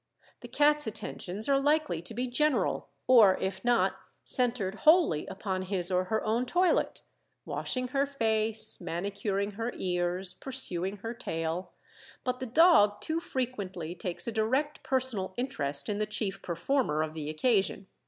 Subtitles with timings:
[0.39, 5.91] The cat's attentions are likely to be general, or, if not, centered wholly upon his
[5.91, 7.03] or her own toilet
[7.45, 11.73] washing her face, manicuring her ears, pursuing her tail
[12.23, 17.13] but the dog too frequently takes a direct personal interest in the chief performer of
[17.13, 17.85] the occasion.